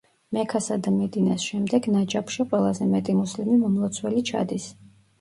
[0.35, 4.73] მექასა და მედინას შემდეგ ნაჯაფში ყველაზე მეტი მუსლიმი მომლოცველი ჩადის.